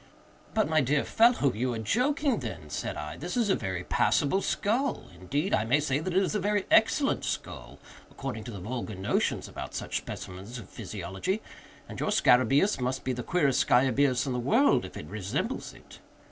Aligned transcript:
"But, 0.55 0.67
my 0.67 0.81
dear 0.81 1.03
fellow, 1.03 1.53
you 1.53 1.75
are 1.75 1.77
joking 1.77 2.39
then," 2.39 2.71
said 2.71 2.97
I, 2.97 3.17
"this 3.17 3.37
is 3.37 3.49
a 3.51 3.55
very 3.55 3.83
passable 3.83 4.41
skull—indeed, 4.41 5.53
I 5.53 5.63
may 5.63 5.79
say 5.79 5.99
that 5.99 6.15
it 6.17 6.23
is 6.23 6.33
a 6.33 6.39
very 6.39 6.65
excellent 6.71 7.23
skull, 7.23 7.77
according 8.09 8.43
to 8.45 8.51
the 8.51 8.59
vulgar 8.61 8.95
notions 8.95 9.47
about 9.47 9.75
such 9.75 9.97
specimens 9.97 10.57
of 10.57 10.67
physiology—and 10.69 11.99
your 11.99 12.09
scarabæus 12.09 12.79
must 12.79 13.03
be 13.03 13.13
the 13.13 13.21
queerest 13.21 13.67
scarabæus 13.67 14.25
in 14.25 14.33
the 14.33 14.39
world 14.39 14.85
if 14.85 14.97
it 14.97 15.05
resembles 15.05 15.71
it. 15.71 15.99